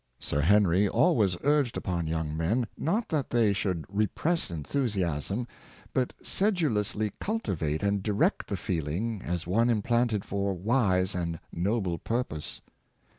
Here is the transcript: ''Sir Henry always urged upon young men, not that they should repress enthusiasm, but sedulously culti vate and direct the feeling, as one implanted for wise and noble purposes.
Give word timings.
''Sir 0.19 0.41
Henry 0.41 0.87
always 0.87 1.37
urged 1.43 1.77
upon 1.77 2.07
young 2.07 2.35
men, 2.35 2.65
not 2.75 3.07
that 3.09 3.29
they 3.29 3.53
should 3.53 3.85
repress 3.87 4.49
enthusiasm, 4.49 5.45
but 5.93 6.11
sedulously 6.23 7.11
culti 7.21 7.55
vate 7.55 7.83
and 7.83 8.01
direct 8.01 8.47
the 8.47 8.57
feeling, 8.57 9.21
as 9.21 9.45
one 9.45 9.69
implanted 9.69 10.25
for 10.25 10.55
wise 10.55 11.13
and 11.13 11.39
noble 11.53 11.99
purposes. 11.99 12.61